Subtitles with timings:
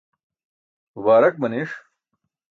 [0.93, 1.71] bubaarak maniṣ